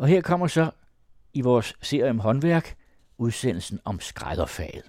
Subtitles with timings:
[0.00, 0.70] Og her kommer så
[1.34, 2.76] i vores serie om håndværk
[3.18, 4.82] udsendelsen om skrædderfaget.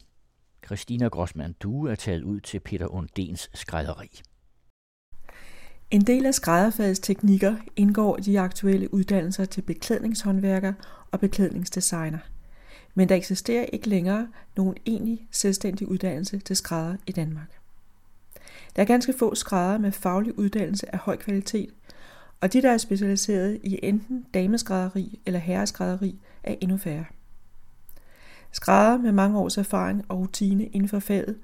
[0.65, 4.21] Christina Grossmann Due er taget ud til Peter Undens skrædderi.
[5.91, 10.73] En del af skrædderfagets teknikker indgår i de aktuelle uddannelser til beklædningshåndværker
[11.11, 12.19] og beklædningsdesigner.
[12.95, 17.59] Men der eksisterer ikke længere nogen egentlig selvstændig uddannelse til skrædder i Danmark.
[18.75, 21.69] Der er ganske få skrædder med faglig uddannelse af høj kvalitet,
[22.41, 27.05] og de, der er specialiseret i enten dameskrædderi eller herreskrædderi, er endnu færre.
[28.51, 31.35] Skrædder med mange års erfaring og rutine inden for faget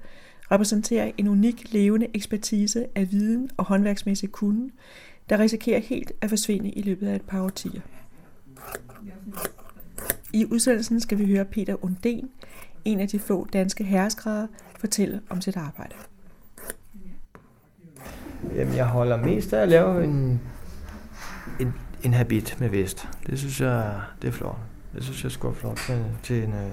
[0.50, 4.70] repræsenterer en unik levende ekspertise af viden og håndværksmæssig kunde,
[5.28, 7.80] der risikerer helt at forsvinde i løbet af et par årtier.
[10.32, 12.30] I udsendelsen skal vi høre Peter Unden,
[12.84, 14.46] en af de få danske herreskrædder,
[14.78, 15.94] fortælle om sit arbejde.
[18.54, 20.40] Jamen, jeg holder mest af at lave en,
[21.60, 23.08] en, en habit med vest.
[23.26, 24.56] Det synes jeg, det er flot.
[24.94, 26.70] Det synes jeg er flot til, til, en, øh,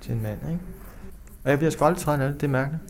[0.00, 0.60] til en mand, ikke?
[1.44, 2.82] Og jeg bliver sgu aldrig træt af det, det er mærkeligt.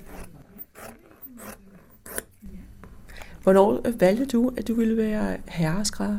[3.42, 6.18] Hvornår valgte du, at du ville være herreskrædder?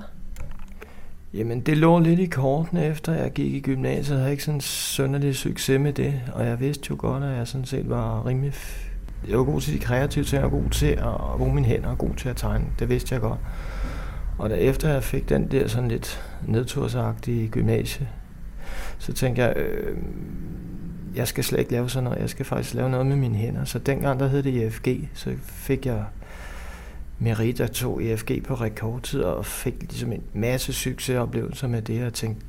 [1.34, 4.16] Jamen, det lå lidt i kortene efter jeg gik i gymnasiet.
[4.16, 6.22] Jeg havde ikke sådan sønderlig succes med det.
[6.34, 8.54] Og jeg vidste jo godt, at jeg sådan set var rimelig...
[9.30, 11.98] Jeg var god til de kreative ting, og god til at bruge mine hænder, og
[11.98, 12.66] god til at tegne.
[12.80, 13.40] Det vidste jeg godt.
[14.44, 18.10] Og da efter jeg fik den der sådan lidt nedtursagtige gymnasie,
[19.00, 19.98] så tænkte jeg, øh,
[21.16, 22.20] jeg skal slet ikke lave sådan noget.
[22.20, 23.66] Jeg skal faktisk lave noget med mine hænder.
[23.66, 26.04] Så dengang, der hed det IFG, så fik jeg
[27.20, 32.14] merit og tog IFG på rekordtid og fik ligesom en masse succesoplevelser med det, og
[32.14, 32.46] tænkte,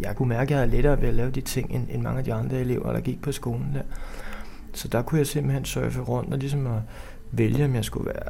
[0.00, 2.18] jeg kunne mærke, at jeg havde lettere ved at lave de ting, end, end mange
[2.18, 3.82] af de andre elever, der gik på skolen der.
[4.72, 6.80] Så der kunne jeg simpelthen surfe rundt og ligesom at
[7.32, 8.28] vælge, om jeg skulle være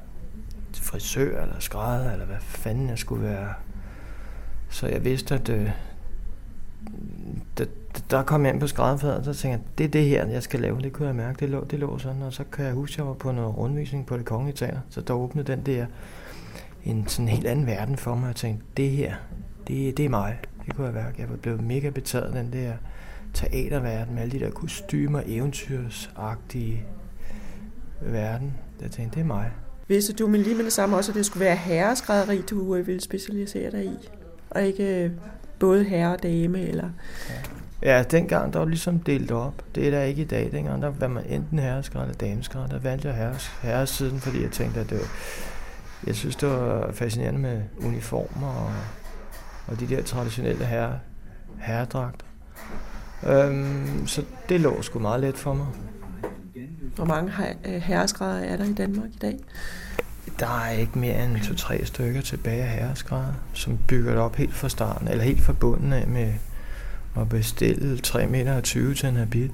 [0.89, 3.55] frisør eller skrædder, eller hvad fanden jeg skulle være.
[4.71, 5.71] Så jeg vidste, at øh,
[7.59, 7.65] der,
[8.11, 10.43] der kom jeg ind på skrædderfaget, og så tænkte jeg, det er det her, jeg
[10.43, 10.81] skal lave.
[10.83, 12.23] Det kunne jeg mærke, det lå, det lå sådan.
[12.23, 14.81] Og så kan jeg huske, at jeg var på noget rundvisning på det kongelige teater.
[14.91, 15.87] Så der åbnede den der
[16.85, 18.27] en sådan helt anden verden for mig.
[18.27, 19.15] Jeg tænkte, det her,
[19.69, 20.39] det, det er mig.
[20.67, 21.21] Det kunne jeg mærke.
[21.21, 22.73] Jeg var blevet mega betaget af den der
[23.35, 26.85] teaterverden med alle de der kostymer, eventyrsagtige
[28.01, 28.55] verden.
[28.83, 29.51] Jeg tænkte, det er mig.
[29.89, 32.87] Vidste du men lige med det samme også, at det skulle være herreskrædderi, du øh,
[32.87, 34.09] ville specialisere dig i?
[34.51, 35.11] Og ikke øh,
[35.59, 36.91] både herre og dame, eller...
[37.83, 37.97] Ja.
[37.97, 39.65] ja, dengang der var ligesom delt op.
[39.75, 40.49] Det er der ikke i dag.
[40.53, 42.69] Dengang der var man enten herreskræd eller dameskræd.
[42.69, 45.09] Der valgte jeg herres, herresiden, fordi jeg tænkte, at det var,
[46.07, 48.73] jeg synes, det var fascinerende med uniformer og,
[49.67, 50.99] og de der traditionelle herre,
[51.59, 52.27] herredragter.
[53.27, 55.67] Øhm, så det lå sgu meget let for mig.
[56.99, 57.33] Hvor mange
[57.65, 59.39] øh, herreskrædder er der i Danmark i dag?
[60.41, 64.55] Der er ikke mere end to-tre stykker tilbage af herresgrader, som bygger det op helt
[64.55, 66.33] fra starten, eller helt fra bunden af med
[67.21, 69.51] at bestille 3,20 meter til en habit.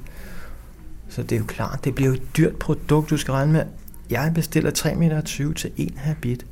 [1.09, 3.65] Så det er jo klart, det bliver jo et dyrt produkt, du skal regne med.
[4.11, 6.47] Jeg bestiller 3,20 meter til en habit.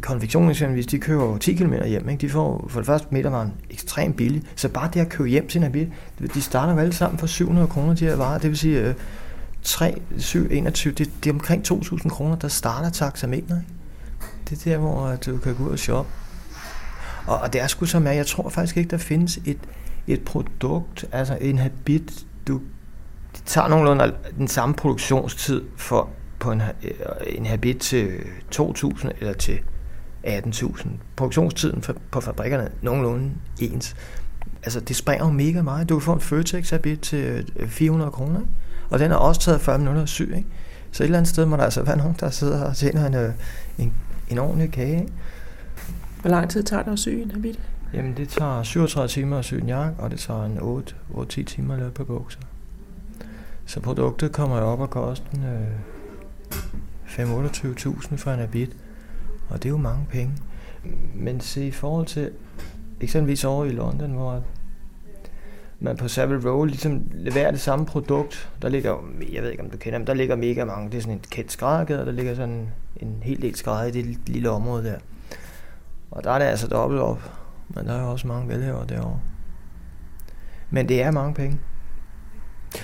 [0.00, 2.20] Konfektionen, hvis de kører 10 km hjem, ikke?
[2.20, 4.42] de får for det første metervaren ekstremt billig.
[4.56, 5.88] Så bare det at købe hjem til en habit,
[6.34, 8.38] de starter jo alle sammen for 700 kroner, de her varer.
[8.38, 8.94] Det vil sige, øh,
[9.62, 13.60] 3, 7, 21, det, det er omkring 2.000 kroner, der starter taxameter.
[14.50, 16.10] Det er der, hvor øh, du kan gå ud og shoppe.
[17.26, 19.58] Og, og det er sgu som er, jeg tror faktisk ikke, der findes et,
[20.06, 22.60] et produkt, altså en habit, du
[23.32, 26.90] det tager nogenlunde den samme produktionstid for på en, øh,
[27.26, 28.18] en habit til
[28.54, 29.58] 2.000 eller til
[30.26, 30.88] 18.000.
[31.16, 33.30] Produktionstiden for, på fabrikkerne er nogenlunde
[33.60, 33.96] ens.
[34.62, 35.88] Altså, det springer jo mega meget.
[35.88, 38.50] Du kan få en Føtex habit til øh, 400 kroner, ikke?
[38.90, 40.46] Og den er også taget 40 minutter at sy, ikke?
[40.92, 43.14] Så et eller andet sted må der altså være nogen, der sidder og tjener en,
[43.14, 43.32] øh,
[43.78, 43.94] en,
[44.28, 45.12] en ordentlig kage, ikke?
[46.20, 47.60] Hvor lang tid tager det at sy en habit?
[47.94, 51.74] Jamen, det tager 37 timer at sy en jakke, og det tager en 8-10 timer
[51.74, 52.40] at lave på bukser.
[53.66, 55.78] Så produktet kommer jo op og koster øh,
[57.06, 58.76] 5-28.000 for en habit,
[59.48, 60.32] og det er jo mange penge.
[61.14, 62.30] Men se i forhold til
[63.00, 64.42] eksempelvis over i London, hvor
[65.80, 68.50] man på Savile Row ligesom leverer det samme produkt.
[68.62, 68.96] Der ligger,
[69.32, 70.90] jeg ved ikke om du kender dem, der ligger mega mange.
[70.90, 74.18] Det er sådan en kendt skræddergade, der ligger sådan en hel del skrædder i det
[74.26, 74.98] lille område der.
[76.10, 77.32] Og der er det altså dobbelt op.
[77.68, 79.20] Men der er jo også mange velhæver derovre.
[80.70, 81.58] Men det er mange penge.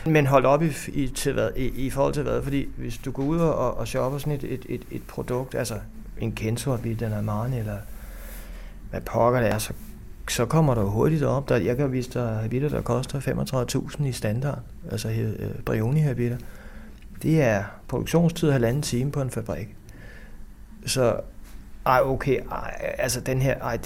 [0.07, 3.11] Men hold op i, i, til hvad, i, i forhold til hvad, fordi hvis du
[3.11, 5.75] går ud og, og shopper sådan et, et, et, et produkt, altså
[6.19, 7.79] en Kenzo den er Marne, eller
[8.91, 9.73] hvad pokker det er, så
[10.31, 11.49] så kommer der hurtigt op.
[11.49, 13.21] Der, jeg kan vise dig habiter, der koster
[13.99, 14.59] 35.000 i standard,
[14.91, 16.37] altså øh, Brioni habiter.
[17.23, 19.77] Det er produktionstid halvanden time på en fabrik.
[20.87, 21.21] Så,
[21.87, 23.79] ej okay, ej, altså den her, ej,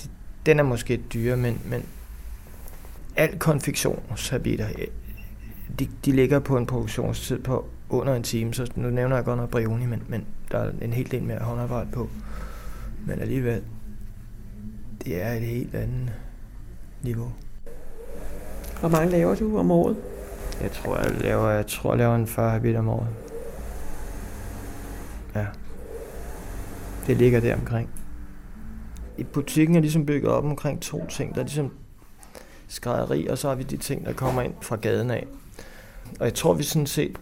[0.46, 1.82] den er måske dyre, men, men
[3.16, 4.86] al konfektionshabiter, øh,
[5.78, 9.38] de, de ligger på en produktionstid på under en time, så nu nævner jeg godt
[9.38, 12.08] nok Brioni, men, men der er en hel del mere håndarbejde på.
[13.06, 13.62] Men alligevel,
[15.04, 16.12] det er et helt andet
[17.02, 17.32] niveau.
[18.80, 19.96] Hvor mange laver du om året?
[20.62, 23.08] Jeg tror, jeg laver, jeg tror, jeg laver en 40 habit om året.
[25.34, 25.46] Ja.
[27.06, 27.90] Det ligger der omkring.
[29.18, 31.34] I butikken er ligesom bygget op omkring to ting.
[31.34, 31.72] Der er ligesom
[32.68, 35.26] skrædderi, og så har vi de ting, der kommer ind fra gaden af.
[36.20, 37.16] Og jeg tror, vi sådan set,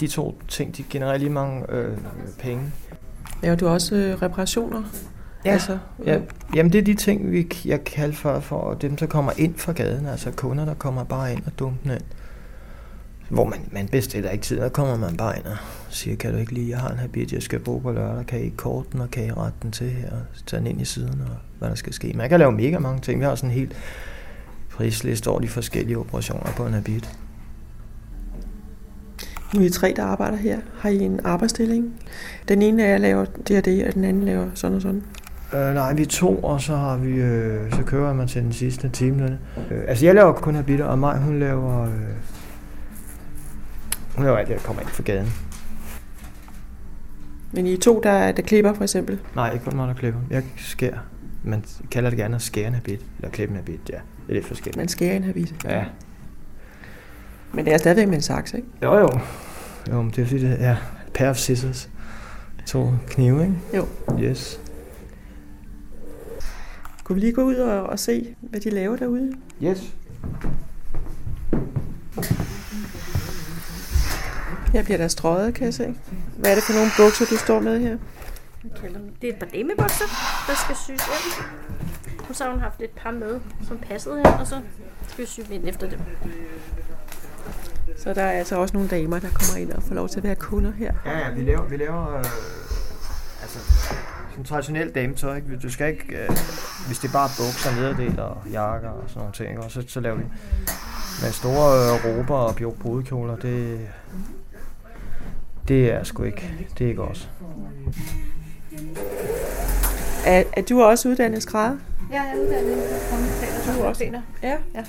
[0.00, 1.98] de to ting, de genererer lige mange øh,
[2.38, 2.72] penge.
[3.42, 4.82] Laver du også øh, reparationer?
[5.44, 5.52] Ja.
[5.52, 6.20] Altså, ja.
[6.54, 9.72] Jamen det er de ting, vi, jeg kalder for, for dem, der kommer ind fra
[9.72, 10.06] gaden.
[10.06, 12.02] Altså kunder, der kommer bare ind og dumper ind.
[13.28, 15.56] Hvor man, man bestiller ikke tid, der kommer man bare ind og
[15.88, 18.44] siger, kan du ikke lige, jeg har en habit, jeg skal bruge på lørdag, kan
[18.44, 20.84] I kort den, og kan I rette den til her, og tage den ind i
[20.84, 22.12] siden, og hvad der skal ske.
[22.14, 23.20] Man kan lave mega mange ting.
[23.20, 23.76] Vi har sådan en helt
[24.70, 27.18] prisliste over de forskellige operationer på en habit.
[29.54, 30.58] Nu er I tre, der arbejder her.
[30.78, 31.94] Har I en arbejdsstilling?
[32.48, 35.02] Den ene af jer laver det og det, og den anden laver sådan og sådan?
[35.54, 38.52] Øh, nej, vi er to, og så har vi, øh, så kører man til den
[38.52, 39.38] sidste time.
[39.70, 41.90] Øh, altså jeg laver kun habitter, og mig, hun laver, øh,
[44.16, 45.32] hun laver alt det, der kommer ind fra gaden.
[47.52, 49.18] Men I er to, der, der klipper for eksempel?
[49.34, 50.20] Nej, ikke kun mig, der klipper.
[50.30, 50.98] Jeg skærer.
[51.42, 53.94] Man kalder det gerne at skære en habit, eller klippe en habit, ja.
[53.94, 54.76] Det er lidt forskelligt.
[54.76, 55.54] Man skærer en habit?
[55.64, 55.84] Ja.
[57.52, 58.68] Men det er stadigvæk med en saks, ikke?
[58.82, 59.10] Jo, jo.
[59.90, 60.76] Jo, men det er fordi, det er
[61.14, 61.90] pair of scissors.
[62.66, 63.54] To knive, ikke?
[63.76, 63.86] Jo.
[64.20, 64.60] Yes.
[67.08, 69.32] Kunne vi lige gå ud og, og se, hvad de laver derude?
[69.62, 69.94] Yes.
[74.72, 75.94] Her bliver der strøget, kan jeg se.
[76.36, 77.98] Hvad er det for nogle bukser, du står med her?
[79.22, 80.04] Det er et par damebukser,
[80.48, 81.44] der skal syes ind.
[82.28, 84.60] Og så har hun haft et par med, som passede her, og så
[85.08, 86.00] skal vi sy dem ind efter dem.
[87.98, 90.24] Så der er altså også nogle damer, der kommer ind og får lov til at
[90.24, 90.92] være kunder her.
[91.06, 92.24] Ja, ja, vi laver, vi laver øh,
[93.42, 93.58] altså,
[94.30, 95.36] sådan traditionelt dametøj.
[95.36, 95.58] Ikke?
[95.62, 96.30] Du skal ikke, øh,
[96.88, 99.62] hvis det er bare bukser, nederdel og jakker og sådan nogle ting, ikke?
[99.62, 100.24] Og så, så laver vi
[101.22, 103.36] med store øh, råber og brudekjoler.
[103.36, 103.88] Det,
[105.68, 107.30] det er sgu ikke, det er ikke os.
[110.26, 111.76] Er, er du også uddannet skrædder?
[112.12, 112.76] Ja, jeg er uddannet
[113.76, 114.04] Du er også?
[114.42, 114.56] Ja.
[114.74, 114.84] Ja.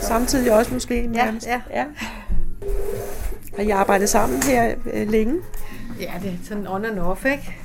[0.00, 1.60] Samtidig også måske Ja, ja.
[1.74, 1.84] ja.
[3.56, 5.40] Har I arbejdet sammen her øh, længe?
[6.00, 7.56] Ja, det er sådan on and off, ikke?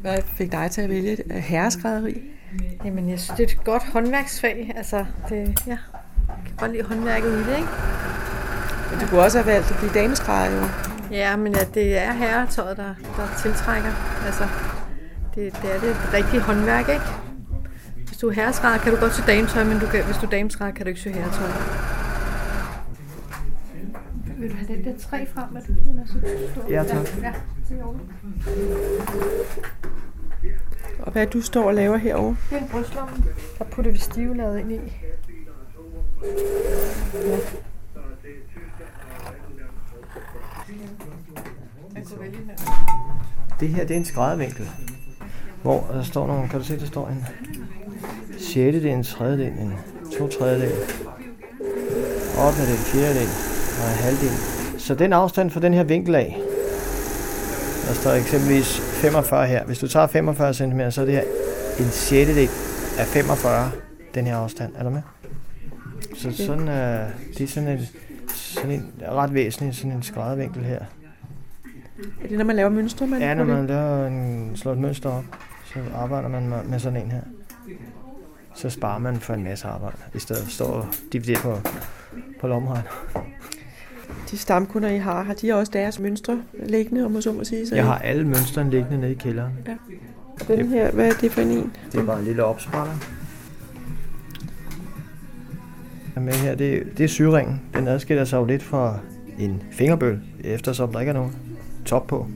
[0.00, 2.22] Hvad fik dig til at vælge et herreskrædderi?
[2.84, 4.72] Jamen, jeg synes, det er et godt håndværksfag.
[4.76, 5.78] Altså, det, ja, jeg
[6.46, 7.68] kan godt lide håndværket i det, ikke?
[8.90, 10.66] Men du kunne også have valgt at blive dameskrædder jo.
[11.10, 14.22] Ja, men ja, det er herretøjet, der, der tiltrækker.
[14.26, 14.44] Altså,
[15.34, 17.04] det, det er det rigtige håndværk, ikke?
[18.06, 20.30] Hvis du er herreskrædder, kan du godt sy dametøj, men du kan, hvis du er
[20.30, 21.48] dameskrædder, kan du ikke sy herretøj.
[24.38, 25.72] Vil du have den der træ frem, at du
[26.70, 27.22] Ja, tak.
[27.22, 27.32] Ja,
[27.68, 28.10] det er ordentligt.
[31.02, 32.36] Og hvad du står og laver herovre?
[32.50, 33.12] Det er en brystlomme.
[33.58, 34.78] Der putter vi stivlaget ind i.
[43.60, 44.68] Det her, det er en skræddervinkel.
[45.62, 47.26] Hvor der står nogle, kan du se, der står en
[48.38, 48.54] 6.
[48.54, 49.32] del, en 3.
[49.32, 49.72] del, en
[50.18, 50.54] 2 3.
[50.54, 50.72] del, 8.
[52.68, 53.08] del, 4.
[53.08, 53.28] del
[53.82, 54.30] og en halvdel.
[54.78, 56.40] Så den afstand fra den her vinkel af,
[57.90, 59.64] der står eksempelvis 45 her.
[59.64, 61.22] Hvis du tager 45 cm, så er det her
[61.78, 62.10] en 6.
[62.10, 62.48] del
[62.98, 63.70] af 45,
[64.14, 64.72] den her afstand.
[64.76, 65.02] Er du med?
[66.16, 67.78] Så sådan, øh, det er sådan en,
[68.28, 70.78] sådan en ret væsentlig sådan en skræddervinkel her.
[72.24, 73.06] Er det, når man laver mønstre?
[73.06, 75.24] Man Ja, når man laver en, slår et mønster op,
[75.64, 77.22] så arbejder man med, med sådan en her.
[78.54, 81.58] Så sparer man for en masse arbejde, i stedet for at stå og dividere på,
[82.40, 82.84] på lommeregn.
[84.30, 87.66] De stamkunder, I har, har de også deres mønstre liggende, om man så må sige?
[87.66, 89.52] Så Jeg har alle mønstrene liggende nede i kælderen.
[90.48, 91.72] den her, hvad er det for en?
[91.92, 92.92] Det er bare en lille opsprætter.
[96.16, 97.60] Og med her, det, det er syringen.
[97.74, 98.98] Den adskiller sig jo lidt fra
[99.38, 101.32] en fingerbøl, eftersom der ikke er nogen
[101.84, 102.26] top på.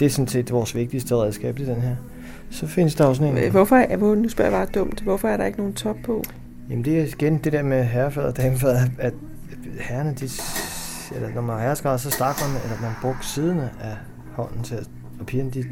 [0.00, 1.96] Det er sådan set vores vigtigste redskab i den her.
[2.50, 3.50] Så findes der også sådan en...
[3.50, 6.24] Hvorfor, er, hvor, nu spørger jeg bare dumt, hvorfor er der ikke nogen top på?
[6.70, 9.14] Jamen det er igen det der med herrefad og damefad, at
[9.80, 10.28] herrerne, de,
[11.16, 13.96] eller når man herreskrædder, så starter man at man bruger siderne af
[14.32, 14.90] hånden til at,
[15.20, 15.64] og pigerne, de,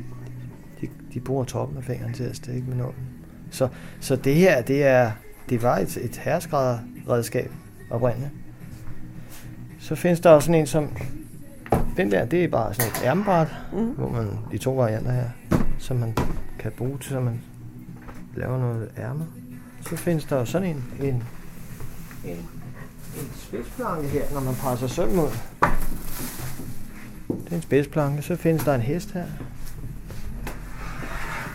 [0.80, 3.08] de, de bruger toppen af fingeren til at stikke med nålen.
[3.50, 3.68] Så,
[4.00, 5.10] så det her, det er,
[5.48, 7.50] det var et, et herreskrædderredskab
[7.90, 8.30] oprindeligt.
[9.78, 10.96] Så findes der også sådan en, som,
[11.96, 13.86] den der, det er bare sådan et ærmebræt, Mm.
[13.90, 15.28] hvor man, de to varianter her,
[15.78, 16.14] som man
[16.58, 17.40] kan bruge til, så man
[18.36, 19.24] laver noget ærmer.
[19.80, 21.22] så findes der jo sådan en, en,
[22.24, 22.36] en,
[23.16, 25.30] en spidsplanke her, når man presser søm ud.
[27.28, 28.22] Det er en spidsplanke.
[28.22, 29.24] Så findes der en hest her.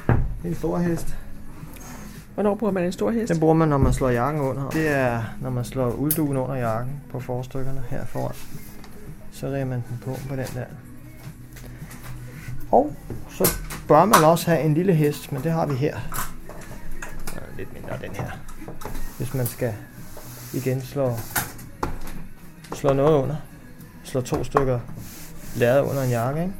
[0.08, 1.16] Det er en stor hest.
[2.34, 3.30] Hvornår bruger man en stor hest?
[3.34, 4.70] Den bruger man, når man slår jakken under.
[4.70, 8.36] Det er, når man slår ulduen under jakken på forstykkerne her foran.
[9.32, 10.66] Så riger man den på på den der.
[12.72, 12.96] Og
[13.30, 13.50] så
[13.88, 15.98] bør man også have en lille hest, men det har vi her.
[17.58, 18.32] Lidt mindre den her.
[19.18, 19.74] Hvis man skal
[20.54, 21.16] igen slå,
[22.82, 23.36] slår noget under.
[24.04, 24.80] Slår to stykker
[25.56, 26.54] lærred under en jakke, ikke?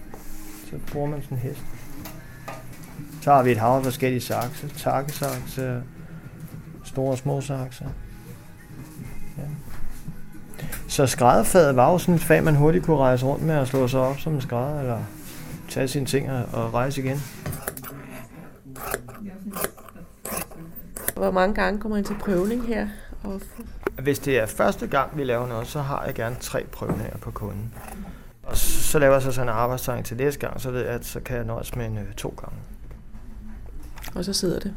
[0.70, 1.62] Så bruger man sådan en hest.
[3.22, 4.68] Så har vi et hav af forskellige sakse.
[4.78, 5.84] Takkesakse,
[6.84, 7.86] store og små sakse.
[9.38, 9.44] Ja.
[10.88, 13.88] Så skrædderfaget var jo sådan et fag, man hurtigt kunne rejse rundt med og slå
[13.88, 15.00] sig op som en skrædder, eller
[15.70, 17.18] tage sine ting og rejse igen.
[21.16, 22.88] Hvor mange gange kommer I til prøvning her?
[23.24, 23.42] Og
[24.04, 27.32] hvis det er første gang, vi laver noget, så har jeg gerne tre prøvninger på
[27.32, 27.74] kunden.
[28.44, 31.06] Og så laver jeg så sådan en arbejdstegn til næste gang, så ved jeg, at
[31.06, 32.56] så kan jeg nøjes med en øh, to gange.
[34.16, 34.74] og så sidder det.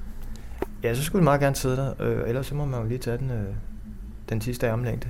[0.83, 1.95] Ja, så skulle det meget gerne sidde der.
[2.01, 3.55] Øh, ellers så må man jo lige tage den, øh,
[4.29, 5.09] den sidste armlængde.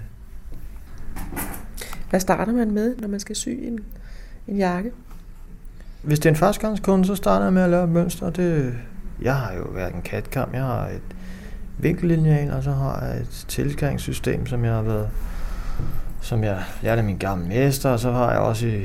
[2.11, 3.81] Hvad starter man med, når man skal sy en,
[4.49, 4.93] en jakke?
[6.03, 8.31] Hvis det er en førstegangskunde, så starter jeg med at lave et mønster.
[8.31, 8.75] Det,
[9.23, 11.03] jeg har jo været en katkam, jeg har et
[11.79, 15.09] vinkellinjal, og så har jeg et tilgangssystem, som jeg har været
[16.25, 18.85] som jeg, jeg er min gamle mester, og så har jeg også i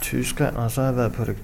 [0.00, 1.36] Tyskland, og så har jeg været på det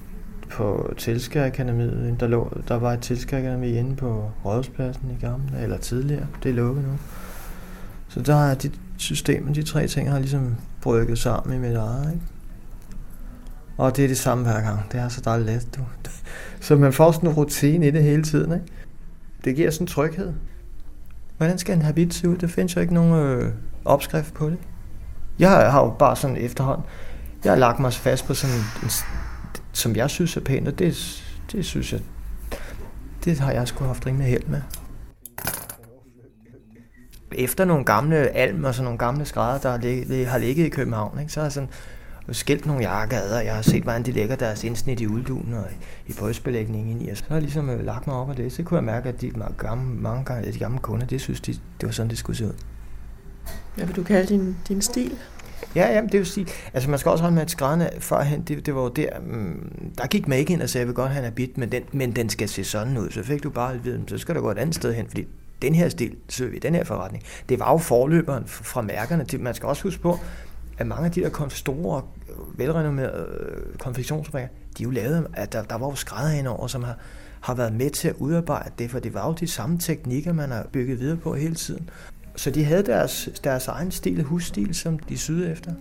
[0.51, 2.19] på Tilskærakademiet.
[2.19, 6.27] Der, lå, der var et Tilskærakademi inde på Rådhuspladsen i gamle, eller tidligere.
[6.43, 6.91] Det er lukket nu.
[8.07, 12.11] Så der er de systemer, de tre ting har ligesom brygget sammen i mit eget,
[12.13, 12.25] ikke?
[13.77, 14.91] Og det er det samme hver gang.
[14.91, 15.81] Det er så dejligt let, du.
[16.67, 18.65] Så man får sådan en rutine i det hele tiden, ikke?
[19.45, 20.33] Det giver sådan en tryghed.
[21.39, 22.37] Hvordan skal en habit se ud?
[22.37, 23.53] Der findes jo ikke nogen øh,
[23.85, 24.57] opskrift på det.
[25.39, 26.85] Jeg har jo bare sådan efterhånden,
[27.43, 28.89] jeg har lagt mig fast på sådan en,
[29.71, 32.01] som jeg synes er pænt, og det, det synes jeg,
[33.25, 34.61] det har jeg sgu haft rimelig held med.
[37.31, 40.69] Efter nogle gamle alm og sådan nogle gamle skrædder, der har ligget, har ligget i
[40.69, 41.69] København, ikke, så har jeg sådan
[42.31, 45.53] skilt nogle jakker ad, og jeg har set, hvordan de lægger deres indsnit i ulduen
[45.53, 45.65] og
[46.07, 47.09] i brystbelægningen ind i.
[47.09, 48.51] Og så har jeg ligesom øh, lagt mig op af det.
[48.51, 51.53] Så kunne jeg mærke, at de gamle, mange gange, de gamle kunder, det synes de,
[51.53, 52.53] det var sådan, det skulle se ud.
[53.75, 55.17] Hvad vil du kalde din, din stil?
[55.75, 58.65] Ja, ja, det vil sige, altså man skal også holde med, at skrædderne førhen, det,
[58.65, 61.11] det var jo der, mm, der gik man ikke ind og sagde, jeg vil godt
[61.11, 63.09] have en habit, men den, men den skal se sådan ud.
[63.11, 65.27] Så fik du bare at vide, så skal du gå et andet sted hen, fordi
[65.61, 69.25] den her stil, så vi den her forretning, det var jo forløberen fra mærkerne.
[69.39, 70.19] Man skal også huske på,
[70.77, 72.01] at mange af de der store,
[72.57, 76.83] velrenommerede øh, konfektionsfabrikker, de er jo lavet, at der, der var jo skrædder over, som
[76.83, 76.97] har,
[77.41, 80.51] har været med til at udarbejde det, for det var jo de samme teknikker, man
[80.51, 81.89] har bygget videre på hele tiden.
[82.35, 85.71] Så de havde deres, deres egen stil, husstil, som de syede efter.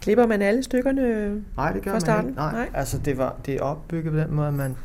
[0.00, 2.28] Klipper man alle stykkerne Nej, det gør fra man starten?
[2.28, 2.40] ikke.
[2.40, 2.70] Nej, Nej.
[2.74, 4.76] Altså, det, var, det er opbygget på den måde, at man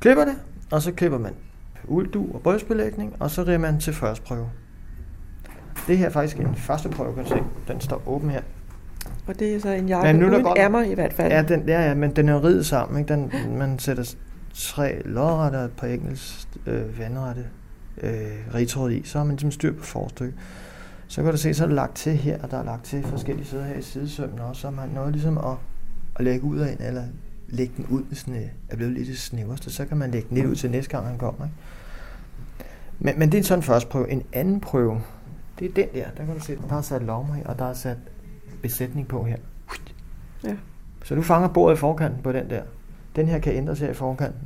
[0.00, 0.34] klipper det,
[0.70, 1.34] og så klipper man
[1.84, 4.50] ulddu og brystbelægning, og så riger man til første prøve.
[5.86, 7.36] Det her er faktisk en første prøve, kan se.
[7.68, 8.40] Den står åben her.
[9.26, 11.32] Og det er så en jakke Men nu uden godt- ærmer i hvert fald.
[11.32, 12.98] Ja, den, ja, ja, men den er ridet sammen.
[13.00, 13.12] Ikke?
[13.14, 14.14] Den, man sætter
[14.54, 17.44] tre lodrette og et par engelsk øh, vandrette
[18.02, 18.10] øh,
[18.54, 19.02] ritråd i.
[19.04, 20.34] Så har man ligesom styr på forstykke.
[21.08, 23.02] Så kan du se, så er der lagt til her, og der er lagt til
[23.02, 24.60] forskellige sider her i sidesømmen også.
[24.60, 25.54] Så har man noget ligesom at,
[26.16, 27.02] at lægge ud af en, eller
[27.48, 29.72] lægge den ud, hvis den øh, er blevet lidt det snæverste.
[29.72, 31.44] Så kan man lægge den lidt ud til næste gang, han kommer.
[31.44, 31.56] Ikke?
[32.98, 34.10] Men, men det er sådan en første prøve.
[34.10, 35.00] En anden prøve,
[35.58, 36.06] det er den der.
[36.16, 37.96] Der kan du se, der er sat lommer i, og der er sat
[38.62, 39.36] besætning på her.
[40.44, 40.56] Ja.
[41.04, 42.62] Så du fanger bordet i forkanten på den der.
[43.16, 44.40] Den her kan ændres her i forkanten.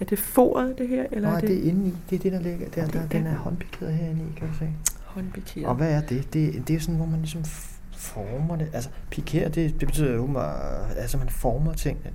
[0.00, 1.06] Er det foret, det her?
[1.12, 1.94] Eller Nej, er det, det er inde i.
[2.10, 2.86] Det er det, der ligger der.
[2.86, 4.68] der den er- er håndpikeret herinde i, kan du se.
[5.04, 5.66] håndpikeret?
[5.66, 6.32] Og hvad er det?
[6.34, 7.44] Det, det er sådan, hvor man ligesom
[7.92, 8.68] former det.
[8.72, 12.10] Altså, pikere, det, det betyder jo, at altså, man former tingene.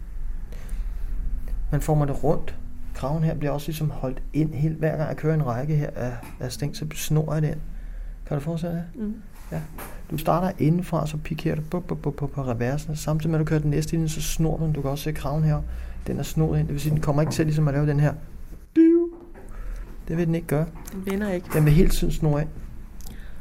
[1.71, 2.55] Man former det rundt.
[2.99, 4.77] Kraven her bliver også ligesom holdt ind helt.
[4.77, 7.55] Hver gang jeg kører en række her af, af sting, så snor jeg den.
[8.25, 9.01] Kan du dig det?
[9.01, 9.13] Mm.
[10.11, 12.95] Du starter indenfra, så pikerer du på, på, på, på, på reversen.
[12.95, 14.73] Samtidig med, at du kører den næste linje, så snor du den.
[14.73, 15.61] Du kan også se kraven her.
[16.07, 16.67] Den er snoet ind.
[16.67, 18.13] Det vil sige, den kommer ikke til ligesom at lave den her.
[20.07, 20.65] Det vil den ikke gøre.
[20.91, 21.47] Den vender ikke.
[21.53, 22.49] Den vil hele tiden snurre ind.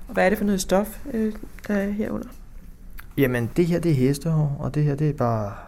[0.08, 1.32] Og hvad er det for noget stof, øh,
[1.68, 2.28] der er herunder?
[3.16, 5.67] Jamen, det her det er hestehår, og det her det er bare...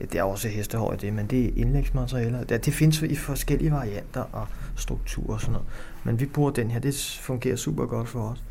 [0.00, 2.44] Det er også hestehår i det, men det er indlægsmaterialer.
[2.44, 5.68] Det, det findes i forskellige varianter og strukturer og sådan noget.
[6.04, 8.44] Men vi bruger den her, det fungerer super godt for os.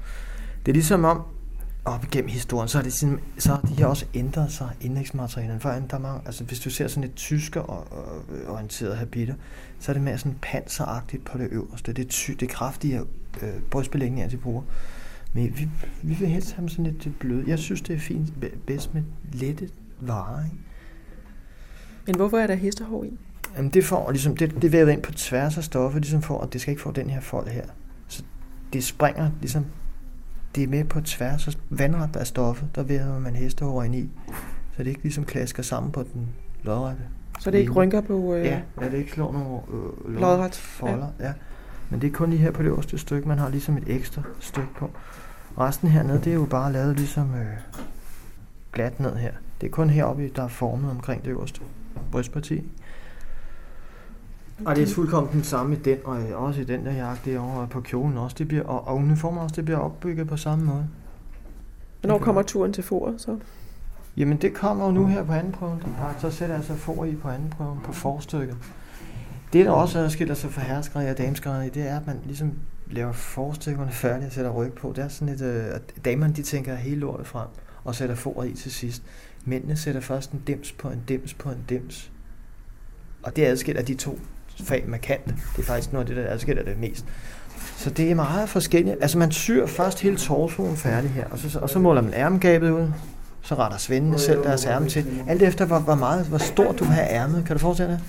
[0.66, 1.22] Det er ligesom om,
[1.86, 5.60] op igennem historien, så er, det sådan, så har de her også ændret sig, indlægsmaterialerne.
[5.60, 7.86] Før, der mange, altså hvis du ser sådan et tysker
[8.48, 9.34] orienteret habiter,
[9.80, 11.94] så er det mere sådan panseragtigt på det øverste.
[11.94, 13.00] Det er, ty, det er kraftige
[13.42, 14.64] øh, brystbelægninger, de bruger.
[15.34, 15.70] Men vi,
[16.04, 17.44] vi vil helst have sådan lidt bløde.
[17.48, 18.34] Jeg synes, det er fint
[18.68, 19.04] bedst med
[19.34, 20.44] lette varer.
[20.46, 20.58] Ikke?
[22.10, 23.18] Men hvorfor er der hestehår i?
[23.58, 26.54] Jamen det får ligesom, det, det vævet ind på tværs af stoffet, ligesom for, at
[26.54, 27.64] det skal ikke få den her fold her.
[28.08, 28.24] Så
[28.74, 29.66] det springer ligesom,
[30.56, 34.10] det er med på tværs af vandret af stoffet, der væver man hestehår ind i.
[34.78, 36.28] Så det ikke ligesom klasker sammen på den
[36.64, 37.02] lodrette.
[37.40, 38.36] Så det ikke rynker på...
[38.36, 38.46] Øh...
[38.46, 39.60] Ja, ja, det ikke slår nogle
[40.06, 41.08] øh, lodret folder.
[41.20, 41.28] Ja.
[41.28, 41.34] ja.
[41.90, 44.22] Men det er kun lige her på det øverste stykke, man har ligesom et ekstra
[44.40, 44.90] stykke på.
[45.58, 47.46] Resten hernede, det er jo bare lavet ligesom øh,
[48.74, 49.32] glat ned her.
[49.62, 51.62] Det er kun heroppe, der er formet omkring det øverste
[52.12, 52.64] brystparti.
[54.66, 57.68] Og det er fuldkommen den samme i den, og også i den der jakke derovre
[57.68, 58.36] på kjolen også.
[58.40, 60.88] Det bliver, og, og uniformen også, det bliver opbygget på samme måde.
[62.02, 63.38] Hvornår kommer turen til for så?
[64.18, 65.84] Jamen det kommer jo nu her på anden prøven.
[66.20, 68.58] Så sætter jeg så for i på anden prøven på forstykket.
[69.54, 72.52] Det, der også adskiller sig fra herskræderi og dameskræderi, det er, at man ligesom
[72.88, 74.94] laver forstykkerne færdige og sætter ryg på.
[74.96, 77.48] Det er sådan et, øh, at damerne de tænker hele lortet frem
[77.84, 79.04] og sætter for i til sidst.
[79.46, 82.12] Mændene sætter først en dims på en dims på en dims.
[83.24, 84.20] Og det adskiller de to
[84.64, 85.26] fag markant.
[85.26, 87.06] Det er faktisk noget af det, der adskiller det mest.
[87.78, 88.98] Så det er meget forskelligt.
[89.02, 92.72] Altså man syr først hele torsoen færdig her, og så, og så måler man ærmegabet
[92.72, 92.92] ud,
[93.42, 95.06] så retter svendene selv deres ærme til.
[95.28, 97.44] Alt efter, hvor, hvor, meget, hvor stort du har ærmet.
[97.46, 98.00] Kan du forestille dig?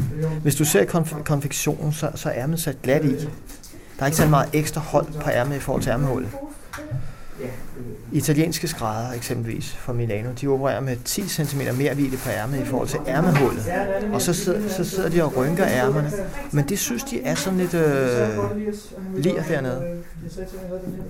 [0.42, 3.08] Hvis du ser konf- konfektionen, så, så er ærmet sat glat i.
[3.18, 6.30] Der er ikke så meget ekstra hold på ærmet i forhold til ærmehullet.
[8.12, 12.64] Italienske skrædder eksempelvis fra Milano, de opererer med 10 cm mere hvile på ærmet i
[12.64, 13.64] forhold til ærmehullet.
[14.12, 16.12] Og så sidder, så sidder de og rynker ærmerne.
[16.50, 18.28] Men det synes de er sådan lidt øh,
[19.16, 19.82] lir dernede.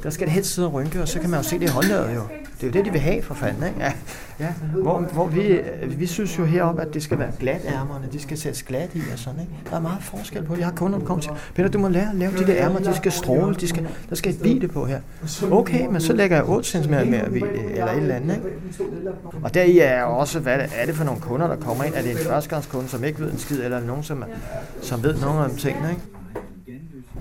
[0.03, 1.73] Der skal det helst sidde og rynke, og så kan man jo se det i
[1.73, 2.23] håndlaget jo.
[2.61, 3.81] Det er jo det, de vil have for fanden, ikke?
[3.81, 3.93] Ja.
[4.41, 4.53] ja.
[4.83, 8.21] Hvor, hvor vi, øh, vi synes jo heroppe, at det skal være glat ærmerne, de
[8.21, 9.53] skal sættes glat i og sådan, ikke?
[9.71, 10.61] Der er meget forskel på det.
[10.61, 12.79] Jeg har kunder, der kommer til, Peter, du må lære at lave de der ærmer,
[12.79, 15.01] de skal stråle, de skal, der skal et hvide på her.
[15.51, 18.47] Okay, men så lægger jeg 8 cm hvide, eller et eller andet, ikke?
[19.43, 21.95] Og deri er også, hvad er det for nogle kunder, der kommer ind?
[21.95, 24.25] Er det en førstegangskunde, som ikke ved en skid, eller nogen, som,
[24.83, 26.03] som ved nogle om tingene, ikke?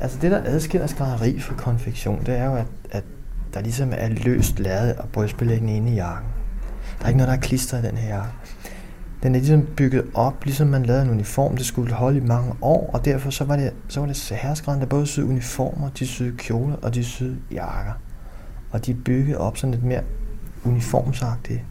[0.02, 3.04] Altså det, der adskiller skrædderi fra konfektion, det er jo, at, at
[3.54, 6.30] der ligesom er løst lavet og brystbelæggende inde i jakken.
[7.00, 8.32] Der er ikke noget, der er klistret i den her jakke.
[9.24, 12.54] Den er ligesom bygget op, ligesom man lavede en uniform, det skulle holde i mange
[12.62, 16.08] år, og derfor så var det, så var det herskræderen, der både syede uniformer, de
[16.08, 17.92] syede kjoler og de syede jakker.
[18.72, 20.02] Og de byggede op sådan lidt mere
[20.66, 21.62] uniformsagtigt.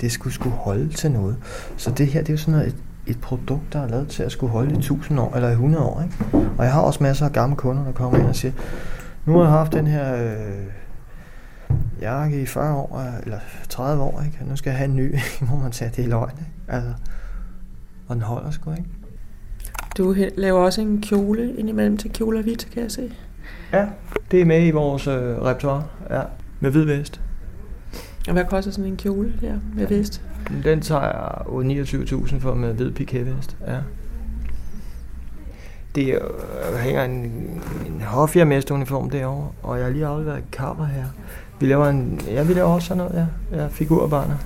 [0.00, 1.36] Det skulle skulle holde til noget.
[1.76, 4.22] Så det her, det er jo sådan noget, et, et produkt, der er lavet til
[4.22, 6.02] at skulle holde i 1000 år, eller i 100 år.
[6.02, 6.48] Ikke?
[6.58, 8.52] Og jeg har også masser af gamle kunder, der kommer ind og siger,
[9.26, 10.66] nu har jeg haft den her øh,
[12.00, 14.38] jakke i 40 år, øh, eller 30 år, ikke?
[14.48, 16.30] nu skal jeg have en ny, hvor man tager det i løgn.
[16.38, 16.52] Ikke?
[16.68, 16.92] Altså,
[18.08, 18.84] og den holder sgu, ikke?
[19.98, 23.12] Du laver også en kjole indimellem til kjole og hvidt, kan jeg se.
[23.72, 23.86] Ja,
[24.30, 26.22] det er med i vores øh, repertoire, ja,
[26.60, 27.20] med hvid vest.
[28.26, 30.22] Og hvad koster sådan en kjole der med vest?
[30.64, 33.78] Den tager jeg 29.000 for med hvid pikévest, ja.
[35.94, 37.12] Det øh, hænger en,
[37.86, 41.04] en hofjermesteruniform derovre, og jeg har lige afleveret kapper her.
[41.60, 43.62] Vi laver en, ja, vi laver også sådan noget, ja.
[43.62, 44.36] ja figurbarner.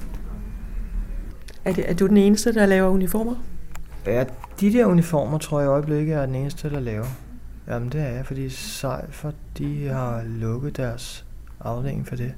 [1.65, 3.35] Er, det, er du den eneste, der laver uniformer?
[4.07, 4.25] Ja,
[4.61, 7.07] de der uniformer tror jeg i øjeblikket er den eneste, der laver.
[7.69, 11.27] Jamen det er jeg, fordi Seifer, de har lukket deres
[11.61, 12.35] afdeling for det.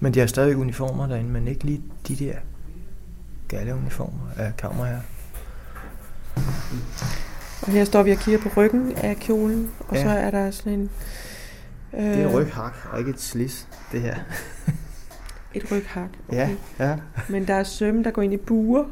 [0.00, 2.34] Men de har stadig uniformer derinde, men ikke lige de der
[3.48, 5.00] galleuniformer af kammer her.
[7.62, 10.02] Og her står vi og kigger på ryggen af kjolen, og ja.
[10.02, 10.90] så er der sådan en...
[11.92, 14.16] Øh, det er ryghak, og ikke et slis, det her.
[15.54, 16.36] et ryghak, okay.
[16.36, 16.96] Ja, ja.
[17.28, 18.84] Men der er sømme, der går ind i buer.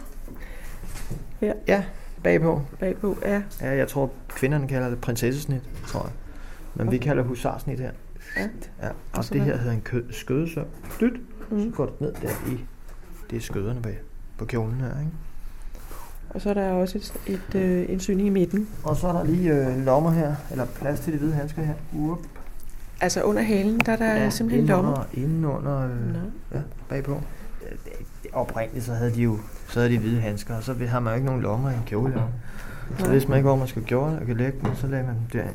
[1.41, 1.55] Her.
[1.67, 1.85] Ja,
[2.25, 2.63] bagpå.
[2.81, 3.43] Bagpå, ja.
[3.61, 6.13] Ja, jeg tror, kvinderne kalder det prinsessesnit, tror jeg.
[6.75, 6.99] Men okay.
[6.99, 7.91] vi kalder husarsnit her.
[8.37, 8.43] Ja.
[8.83, 8.89] ja.
[8.89, 10.67] Og, og det her hedder en kød, skødesøm.
[11.01, 11.21] Dyt.
[11.51, 11.61] Mm.
[11.61, 12.65] Så går det ned der i
[13.31, 13.89] det er skøderne på,
[14.39, 15.13] på kjolen her, ikke?
[16.31, 18.69] Og så er der også et, et, øh, en syning i midten.
[18.85, 21.75] Og så er der lige øh, lommer her, eller plads til de hvide handsker her.
[21.99, 22.19] Up.
[23.01, 25.05] Altså under halen, der er der ja, simpelthen inden lommer?
[25.15, 26.15] Inden under, øh,
[26.53, 27.21] ja, bagpå.
[28.35, 31.15] Oprindeligt så havde de jo så havde de hvide handsker, og så har man jo
[31.15, 32.23] ikke nogen lommer i en kjole.
[32.99, 35.07] Så hvis man ikke hvor man skal gøre det og kan lægge den, så lagde
[35.07, 35.55] man dem derind.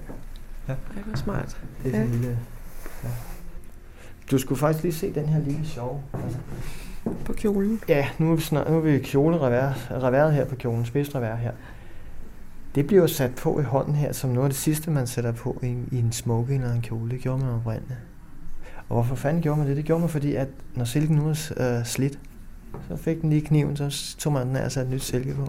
[0.67, 0.73] Ja.
[0.73, 1.57] Det var smart.
[1.83, 2.05] Det er ja.
[2.05, 2.37] lille...
[3.03, 3.09] Ja.
[4.31, 6.03] Du skulle faktisk lige se den her lille sjov.
[6.23, 6.37] Altså.
[7.25, 7.81] På kjolen?
[7.87, 9.39] Ja, nu er vi, snart, nu er vi kjole
[10.31, 11.51] her på kjolen, spidsrevær her.
[12.75, 15.31] Det bliver jo sat på i hånden her, som noget af det sidste, man sætter
[15.31, 17.11] på i, i en smoking eller en kjole.
[17.11, 17.99] Det gjorde man oprindeligt.
[18.89, 19.77] Og hvorfor fanden gjorde man det?
[19.77, 22.19] Det gjorde man, fordi at når silken nu er øh, slidt,
[22.89, 25.47] så fik den lige kniven, så tog man den af og satte nyt silke på.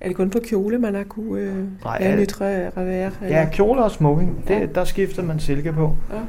[0.00, 3.10] Er det kun på kjole, man har kunne øh, Nej, lave nyt revær?
[3.22, 4.66] Ja, kjole og smoking, det, Ja.
[4.66, 5.96] der skifter man silke på.
[6.12, 6.20] Ja.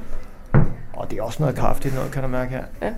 [0.93, 2.63] Og det er også noget kraftigt noget, kan du mærke her.
[2.81, 2.93] Ja.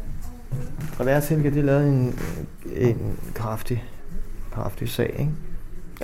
[0.99, 2.19] Reværsilke, det er lavet en,
[2.78, 3.84] en kraftig,
[4.52, 5.32] kraftig sag, ikke?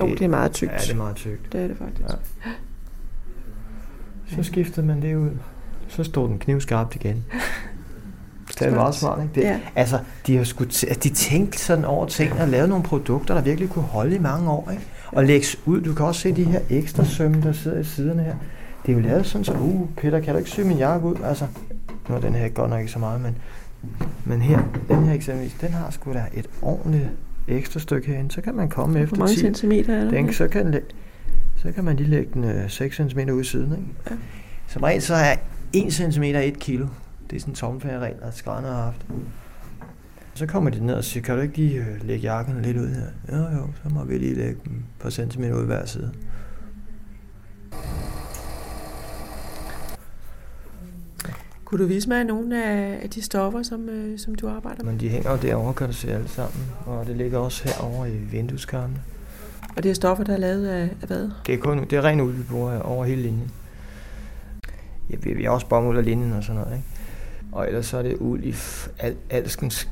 [0.01, 0.71] Jo, det er meget tykt.
[0.71, 1.53] Ja, det er meget tykt.
[1.53, 2.01] det er det faktisk.
[2.09, 2.49] Ja.
[4.35, 5.31] Så skiftede man det ud.
[5.87, 7.25] Så stod den knivskarpt igen.
[8.59, 9.35] Det er meget smart, ikke?
[9.35, 9.59] Det, Ja.
[9.75, 13.41] Altså, de har sgu t- de tænkte sådan over tingene og lavet nogle produkter, der
[13.41, 14.83] virkelig kunne holde i mange år, ikke?
[15.11, 15.81] Og lægges ud.
[15.81, 18.35] Du kan også se de her ekstra sømme, der sidder i siderne her.
[18.85, 21.15] Det er jo lavet sådan så, uh, Peter, kan du ikke sy min jakke ud?
[21.25, 21.45] Altså,
[22.09, 23.35] nu er den her godt nok ikke så meget, men,
[24.25, 27.09] men her, den her eksempelvis, den har sgu da et ordentligt
[27.47, 28.31] ekstra stykke herinde.
[28.31, 29.39] Så kan man komme Hvor efter mange 10.
[29.39, 30.09] centimeter er?
[30.09, 30.79] Den, så, kan, læ-
[31.55, 33.71] så kan man lige lægge den øh, 6 cm ud i siden.
[33.71, 33.83] Ikke?
[34.09, 34.15] Ja.
[34.67, 35.35] Som regel så er
[35.73, 36.85] 1 cm 1 kilo.
[37.29, 39.05] Det er sådan en tommelfingerregel, at skrædder har haft.
[40.33, 42.87] Så kommer de ned og siger, kan du ikke lige øh, lægge jakken lidt ud
[42.87, 43.37] her?
[43.37, 46.11] Jo, jo, så må vi lige lægge dem et par centimeter ud hver side.
[51.65, 54.91] Kunne du vise mig nogle af, af de stoffer, som, øh, som du arbejder med?
[54.91, 56.65] Men de hænger jo derovre, kan du se alle sammen.
[56.85, 59.01] Og det ligger også herovre i vindueskarmene.
[59.77, 61.29] Og det er stoffer, der er lavet af, af hvad?
[61.45, 63.51] Det er, kun, det er ren her over hele linjen.
[65.09, 66.94] Ja, vi, vi har også bomuld og linjen og sådan noget, ikke?
[67.55, 68.55] Og ellers så er det uld i
[68.99, 69.87] al, alskens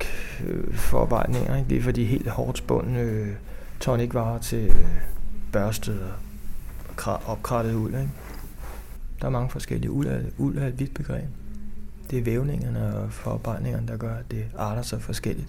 [0.45, 1.69] øh, forarbejdninger, ikke?
[1.69, 3.27] lige for de helt hårdt spundne øh,
[3.79, 4.85] tonicvarer til øh,
[5.51, 5.99] børstet
[7.05, 8.09] og opkrattet uld, ikke?
[9.21, 9.91] Der er mange forskellige.
[9.91, 11.25] Uld er, uld er et vidt begreb.
[12.11, 15.47] Det er vævningerne og forarbejdningerne, der gør, at det arter sig forskelligt.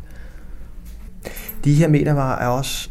[1.65, 2.91] De her metervarer er også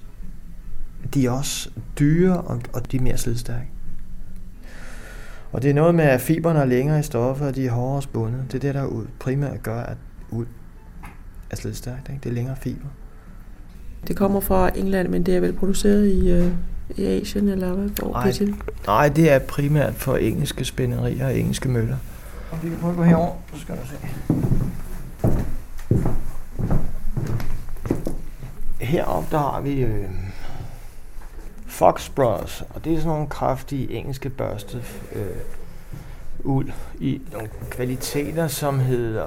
[1.14, 3.68] de er også dyre, og, og de er mere slidstærke.
[5.54, 8.02] Og det er noget med, at fiberne er længere i stoffet, og de er hårdere
[8.02, 8.42] spundet.
[8.48, 9.98] Det er det, der ud- primært gør, at
[10.32, 10.48] uld
[11.50, 12.10] er slidstærkt.
[12.10, 12.22] Ikke?
[12.24, 12.88] Det er længere fiber.
[14.08, 16.52] Det kommer fra England, men det er vel produceret i, øh,
[16.98, 17.90] i Asien, eller hvad?
[17.90, 18.26] Hvor Nej.
[18.26, 18.56] det til?
[18.88, 21.98] Nej, det er primært for engelske spænderier og engelske møller.
[22.52, 23.96] Og vi kan prøve at gå herover, så skal du se.
[28.82, 30.06] Heroppe, der har vi øh,
[31.74, 34.84] Fox Bros, og det er sådan nogle kraftige engelske børste
[35.16, 35.26] øh,
[36.44, 39.24] uld i nogle kvaliteter, som hedder...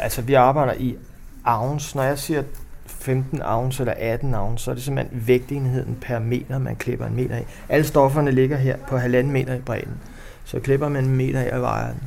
[0.00, 0.96] Altså, vi arbejder i
[1.44, 1.96] ounce.
[1.96, 2.42] Når jeg siger
[2.86, 7.16] 15 ounce eller 18 ounce, så er det simpelthen vægtenheden per meter, man klipper en
[7.16, 7.46] meter af.
[7.68, 10.00] Alle stofferne ligger her på halvanden meter i bredden.
[10.44, 12.02] Så klipper man en meter af og vejer den.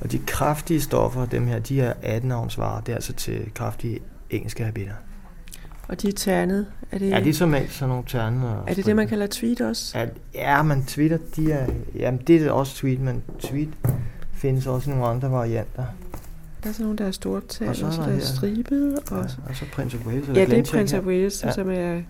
[0.00, 2.80] Og de kraftige stoffer, dem her, de er 18 ounce varer.
[2.80, 3.98] Det er altså til kraftige
[4.30, 4.94] engelske habitter.
[5.88, 6.66] Og de er ternet.
[6.92, 8.46] Er det, Ja, de er som helst sådan nogle terne.
[8.48, 9.98] og er det det, man kalder tweet også?
[9.98, 13.68] at, ja, man tweeter, de er, jamen det er også tweet, men tweet
[14.32, 15.84] findes også nogle andre varianter.
[16.62, 18.98] Der er sådan nogle, der er stort ternet, Og så er der der er stribet.
[19.10, 20.28] Og, Ja, og så Prince of Wales.
[20.28, 21.52] ja, det er Prince of Wales, Ja.
[21.52, 22.00] som er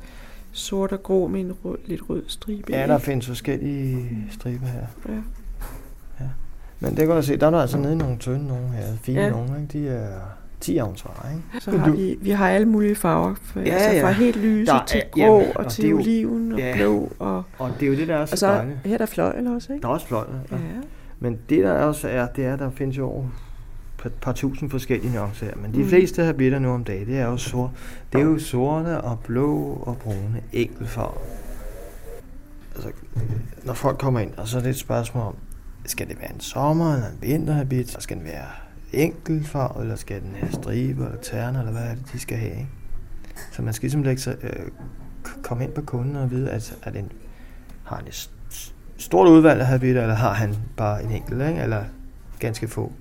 [0.52, 2.72] sort og grå med en rød, lidt rød stribe.
[2.72, 2.92] Ja, ikke?
[2.92, 4.86] der findes forskellige striber her.
[5.08, 6.24] Ja.
[6.80, 9.18] Men det kan du se, der er der altså nede nogle tynde nogle her, fine
[9.20, 9.26] Ja.
[9.26, 9.30] ja.
[9.32, 9.78] nogle, ikke?
[9.78, 10.10] de er
[10.60, 11.64] 10 ounce varer, ikke?
[11.64, 13.34] Så har vi, vi har alle mulige farver.
[13.42, 14.04] For, Ja, altså ja.
[14.04, 16.74] fra helt lyse Der er- til grå jamen, og og til jo- oliven og ja.
[16.76, 17.12] blå.
[17.18, 18.78] Og, Og det er jo det, der er så, og så dejligt.
[18.84, 19.82] her er der fløjl også, ikke?
[19.82, 20.32] Der er også fløjter.
[20.50, 20.56] Ja.
[20.56, 20.60] Ja.
[21.20, 23.24] Men det der også er, det er, der findes jo over
[24.06, 25.54] et par tusind forskellige nuancer her.
[25.62, 25.88] Men de Mm.
[25.88, 27.70] fleste habitter nu om dagen, det er jo sort.
[28.12, 31.18] Det er jo sorte og blå og brune enkeltfarver.
[32.74, 32.90] Altså,
[33.64, 35.34] når folk kommer ind, og så er det et spørgsmål om,
[35.86, 37.96] skal det være en sommer eller en vinterhabit?
[38.02, 38.44] Skal den være
[38.92, 42.52] enkeltfarvet, eller skal den have striber eller terner, eller hvad er det, de skal have?
[42.52, 42.68] Ikke?
[43.52, 44.66] Så man skal ligesom lægge sig, øh,
[45.42, 47.12] komme ind på kunden og vide, at, at den,
[47.84, 48.30] har han et
[48.96, 51.62] stort udvalg af habiter, eller har han bare en enkelt, ikke?
[51.62, 51.84] eller
[52.38, 52.92] ganske få.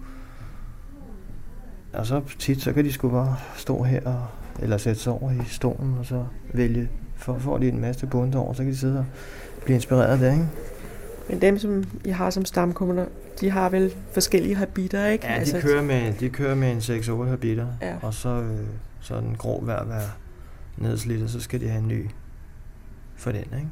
[1.94, 4.26] Og så tit, så kan de sgu bare stå her, og,
[4.60, 8.38] eller sætte sig over i stolen, og så vælge, for får de en masse bunde
[8.38, 9.06] over, så kan de sidde og
[9.66, 10.48] blive inspireret af det, ikke?
[11.30, 13.06] Men dem, som I har som stamkunder,
[13.42, 15.28] de har vel forskellige habiter, ikke?
[15.28, 17.96] Ja, de kører med, de kører med en 6-8 habitter, Ja.
[18.02, 18.60] og så, øh,
[19.02, 20.02] så er den grå hver hver
[20.78, 22.10] nedslidt, og så skal de have en ny
[23.16, 23.68] for den, ikke?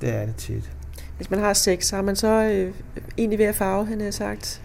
[0.00, 0.70] Det er det tit.
[1.16, 2.74] Hvis man har seks, så har man så øh,
[3.18, 4.62] egentlig ved at farve, han har sagt.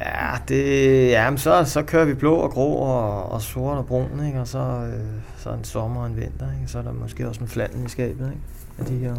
[0.00, 3.86] Ja, det, ja men så, så kører vi blå og grå og, og sort og
[3.86, 4.40] brun, ikke?
[4.40, 5.00] og så, øh,
[5.38, 6.46] så en sommer og en vinter.
[6.60, 6.72] Ikke?
[6.72, 8.40] Så er der måske også en flanden i skabet ikke?
[8.78, 9.14] af de her.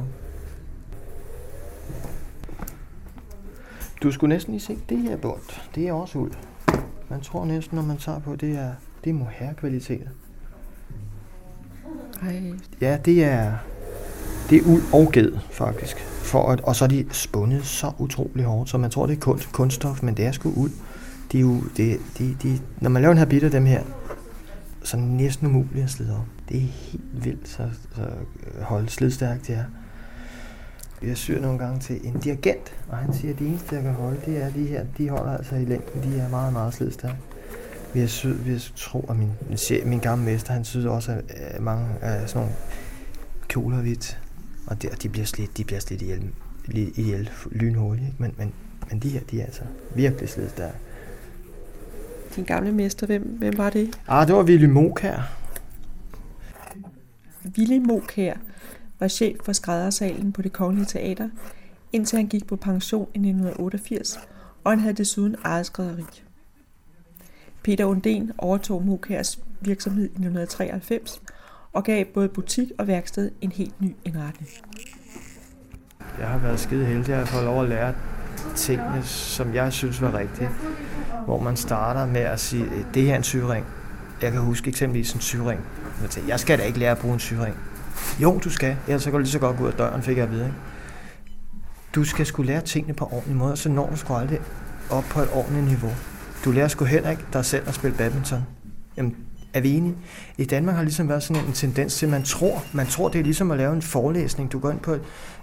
[4.03, 5.61] Du skulle næsten lige se det her bund.
[5.75, 6.31] Det er også uld.
[7.09, 8.71] Man tror næsten, når man tager på, det er,
[9.03, 10.07] det er mohair-kvaliteter.
[12.21, 13.53] Ej, Ja, det er,
[14.49, 15.97] det er uld og ged, faktisk.
[15.99, 19.19] For at, og så er de spundet så utrolig hårdt, så man tror, det er
[19.19, 20.71] kunst, kunststof, men det er sgu uld.
[21.31, 23.83] de er jo, de, de, de, når man laver en habit af dem her,
[24.83, 26.25] så er det næsten umuligt at slide op.
[26.49, 28.01] Det er helt vildt, så, så
[28.61, 29.63] holde slidstærkt det er.
[31.01, 33.93] Jeg syr nogle gange til en dirigent, og han siger, at de eneste, jeg kan
[33.93, 34.85] holde, det er de her.
[34.97, 36.11] De holder altså i længden.
[36.11, 37.17] De er meget, meget slidstærke.
[37.93, 41.61] Vi har, syd, vi har tro, min, min, min gamle mester, han synes også, at
[41.61, 42.55] mange af sådan nogle
[43.47, 44.21] kjoler hvidt.
[44.67, 46.31] Og de, de bliver slidt, de bliver slidt ihjel,
[46.95, 48.19] ihjel lynhurtigt.
[48.19, 48.53] Men, men,
[48.89, 49.61] men de her, de er altså
[49.95, 50.77] virkelig slidstærke.
[52.35, 53.99] Din gamle mester, hvem, hvem var det?
[54.07, 55.35] Ah, det var Willy Mokær.
[57.57, 58.33] Willy Mokær
[58.99, 61.29] var chef for skræddersalen på det Kongelige Teater,
[61.93, 64.19] indtil han gik på pension i 1988,
[64.63, 66.23] og han havde desuden eget skrædderi.
[67.63, 71.21] Peter Unden overtog Mokærs virksomhed i 1993
[71.73, 74.49] og gav både butik og værksted en helt ny indretning.
[76.19, 77.93] Jeg har været skide heldig at få lov at lære
[78.55, 80.49] tingene, som jeg synes var rigtige.
[81.25, 83.65] Hvor man starter med at sige, det her er en syring.
[84.21, 85.61] Jeg kan huske eksempelvis en syring.
[86.27, 87.55] Jeg skal da ikke lære at bruge en syring.
[88.21, 88.77] Jo, du skal.
[88.87, 90.45] Ellers så kan du lige så godt gå ud af døren, fik jeg at vide.
[90.45, 90.57] Ikke?
[91.95, 94.39] Du skal skulle lære tingene på ordentlig måde, så når du sgu aldrig
[94.89, 95.91] op på et ordentligt niveau.
[96.45, 98.45] Du lærer sgu heller ikke dig selv at spille badminton.
[98.97, 99.15] Jamen,
[99.53, 99.95] er vi enige?
[100.37, 103.19] I Danmark har ligesom været sådan en tendens til, at man tror, man tror, det
[103.19, 104.51] er ligesom at lave en forelæsning.
[104.51, 104.95] Du går ind på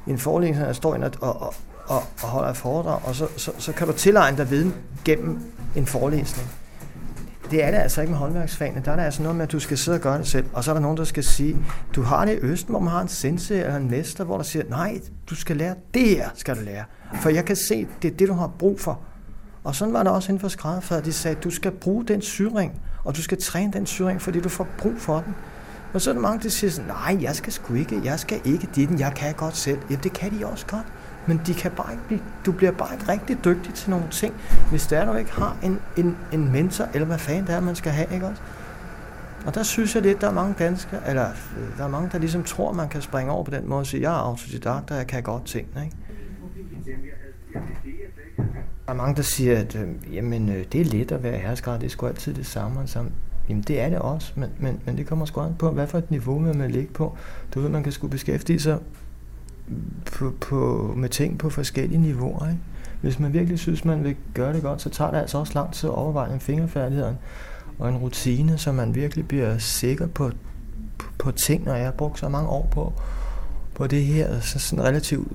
[0.07, 1.55] en forelæsning, og står ind og, og,
[1.87, 5.41] og, og holder et foredrag, og så, så, så kan du tilegne dig viden gennem
[5.77, 6.49] en forelæsning.
[7.51, 8.83] Det er det altså ikke med håndværksfagene.
[8.85, 10.47] Der er det altså noget med, at du skal sidde og gøre det selv.
[10.53, 11.57] Og så er der nogen, der skal sige,
[11.95, 14.45] du har det i Østen, hvor man har en sensei eller en mester, hvor der
[14.45, 16.85] siger, nej, du skal lære det her, skal du lære.
[17.15, 19.01] For jeg kan se, det er det, du har brug for.
[19.65, 21.05] Og sådan var det også inden for skrædderfaget.
[21.05, 24.49] De sagde, du skal bruge den syring, og du skal træne den syring, fordi du
[24.49, 25.35] får brug for den.
[25.95, 28.41] Og så er der mange, der siger sådan, nej, jeg skal sgu ikke, jeg skal
[28.45, 29.79] ikke dit, jeg kan godt selv.
[29.91, 30.87] Jamen, det kan de også godt.
[31.27, 34.35] Men de kan bare ikke blive, du bliver bare ikke rigtig dygtig til nogle ting,
[34.71, 37.75] hvis der du ikke har en, en, en mentor, eller hvad fanden det er, man
[37.75, 38.43] skal have, ikke også?
[39.47, 42.19] Og der synes jeg lidt, der er mange danskere, eller øh, der er mange, der
[42.19, 44.97] ligesom tror, man kan springe over på den måde og sige, jeg er autodidakt, og
[44.97, 45.97] jeg kan godt ting, ikke?
[48.87, 51.75] Der er mange, der siger, at øh, jamen, øh, det er let at være herskere,
[51.75, 53.11] det er sgu altid det samme og samme.
[53.49, 55.99] Jamen det er det også, men, men, men det kommer sgu an på, hvad for
[55.99, 57.17] et niveau man vil ligge på.
[57.55, 58.79] Du ved, man kan sgu beskæftige sig
[60.13, 62.49] på, på, med ting på forskellige niveauer.
[62.49, 62.61] Ikke?
[63.01, 65.73] Hvis man virkelig synes, man vil gøre det godt, så tager det altså også lang
[65.73, 67.15] tid at overveje en fingerfærdighed
[67.79, 70.31] og en rutine, så man virkelig bliver sikker på,
[70.99, 72.93] på, på ting, når jeg har brugt så mange år på,
[73.75, 75.29] på det her så sådan relativt,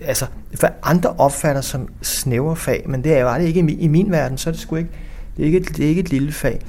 [0.00, 3.86] altså for andre opfatter som snæver fag, men det er jo det ikke i, i
[3.88, 4.90] min verden, så er det sgu ikke,
[5.36, 6.60] det er ikke, det er ikke et lille fag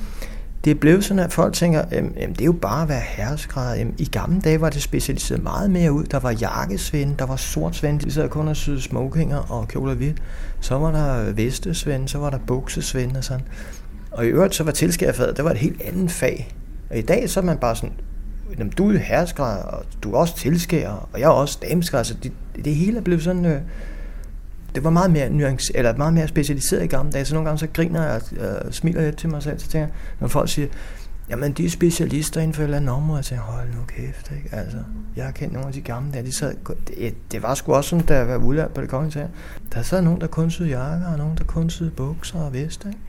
[0.63, 3.79] det er blevet sådan, at folk tænker, jamen, det er jo bare at være herresgrad.
[3.79, 6.03] Øhm, I gamle dage var det specialiseret meget mere ud.
[6.03, 10.21] Der var jakkesvend, der var sortsvend, de sad kun og syede smokinger og kjoler hvidt.
[10.59, 13.45] Så var der vestesvend, så var der buksesvend og sådan.
[14.11, 16.55] Og i øvrigt så var tilskærfaget, det var et helt andet fag.
[16.89, 17.93] Og i dag så er man bare sådan,
[18.57, 22.15] jamen, du er herresgrad, og du er også tilskærer, og jeg er også dameskærer, så
[22.23, 22.31] det,
[22.65, 23.45] det hele er blevet sådan...
[23.45, 23.61] Øh,
[24.75, 27.59] det var meget mere, nuance, eller meget mere specialiseret i gamle dage, så nogle gange
[27.59, 29.87] så griner jeg og øh, smiler lidt til mig selv, så tænker
[30.19, 30.67] når folk siger,
[31.29, 34.31] jamen de er specialister inden for et eller andet område, jeg tænker, hold nu kæft,
[34.35, 34.55] ikke?
[34.55, 34.77] Altså,
[35.15, 36.53] jeg har kendt nogle af de gamle der, de sad,
[36.87, 39.27] det, det var sgu også sådan, da jeg var udlært på det kongelige
[39.73, 42.85] Der sad nogen, der kun syede jakker, og nogen, der kun syede bukser og vest,
[42.85, 42.99] ikke?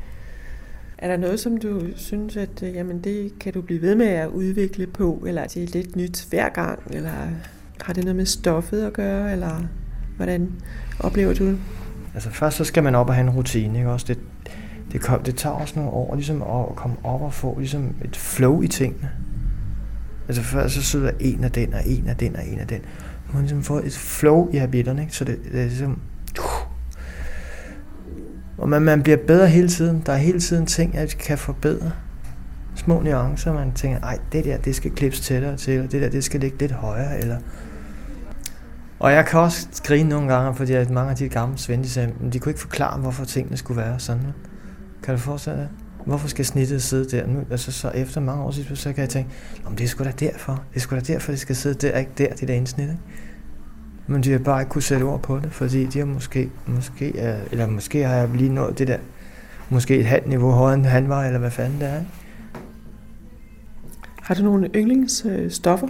[0.98, 4.07] Er der noget, som du synes, at øh, jamen, det kan du blive ved med
[4.07, 7.29] at udvikle på, eller det lidt nyt hver gang, eller
[7.83, 9.62] har det noget med stoffet at gøre, eller?
[10.16, 10.53] Hvordan
[11.00, 11.59] oplever du det?
[12.14, 14.07] Altså først så skal man op og have en rutine, ikke også?
[14.09, 14.18] Det,
[14.92, 18.16] det, kom, det tager også nogle år ligesom at komme op og få ligesom et
[18.16, 19.11] flow i tingene.
[20.29, 22.81] Altså først så sidder en af den, og en af den, og en af den.
[23.33, 25.16] Man ligesom får et flow i habitterne, ikke?
[25.16, 25.98] Så det, det er ligesom...
[26.38, 26.74] Uh.
[28.59, 30.03] Og man, man bliver bedre hele tiden.
[30.07, 31.90] Der er hele tiden ting, jeg kan forbedre.
[32.74, 36.09] Små nuancer, man tænker, ej, det der, det skal klippes tættere til, og det der,
[36.09, 37.38] det skal ligge lidt højere, eller
[39.05, 42.12] og jeg kan også grine nogle gange, fordi at mange af de gamle svende, sagde,
[42.33, 44.23] de kunne ikke forklare, hvorfor tingene skulle være sådan.
[45.03, 45.69] Kan du forestille dig?
[46.07, 47.40] Hvorfor skal snittet sidde der nu?
[47.51, 49.31] Altså så efter mange år siden, så kan jeg tænke,
[49.64, 50.53] om det er sgu da derfor.
[50.53, 52.88] Det er sgu da derfor, det skal sidde der, ikke der, det der indsnit.
[52.88, 53.01] Ikke?
[54.07, 57.19] Men de har bare ikke kunne sætte ord på det, fordi de har måske, måske,
[57.51, 58.99] eller måske har jeg lige nået det der,
[59.69, 61.99] måske et halvt niveau højere end han var, eller hvad fanden det er.
[61.99, 62.11] Ikke?
[64.23, 65.88] Har du nogle yndlingsstoffer?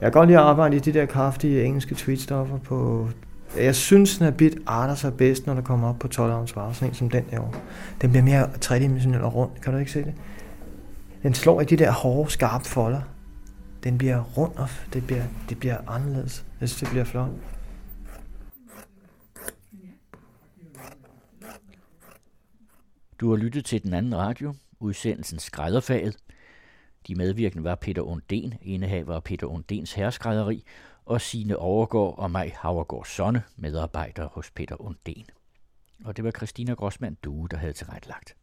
[0.00, 3.08] Jeg kan godt lide at arbejde i de der kraftige engelske tweetstoffer på...
[3.56, 6.72] Jeg synes, at bit arter sig bedst, når der kommer op på 12 ounce varer,
[6.72, 7.60] sådan en som den derovre.
[8.00, 9.50] Den bliver mere tredimensionel og rund.
[9.62, 10.14] Kan du ikke se det?
[11.22, 13.00] Den slår i de der hårde, skarpe folder.
[13.84, 16.44] Den bliver rund, og det bliver, det bliver anderledes.
[16.60, 17.30] Jeg synes, det bliver flot.
[23.20, 26.16] Du har lyttet til den anden radio, udsendelsen Skrædderfaget.
[27.08, 30.64] De medvirkende var Peter Unden, indehaver af Peter Undens herskrædderi,
[31.04, 35.24] og sine Overgaard og Maj Havregård Sonne, medarbejder hos Peter Unden.
[36.04, 38.37] Og det var Christina Grossmann Due, der havde tilrettelagt.